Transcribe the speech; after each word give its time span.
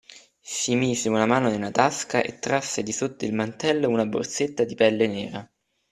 Si 0.55 0.73
mise 0.73 1.09
una 1.09 1.27
mano 1.27 1.51
nella 1.51 1.69
tasca 1.69 2.23
e 2.23 2.39
trasse 2.39 2.81
di 2.81 2.91
sotto 2.91 3.23
il 3.23 3.35
mantello 3.35 3.87
una 3.87 4.07
borsetta 4.07 4.63
di 4.63 4.73
pelle 4.73 5.05
nera. 5.05 5.47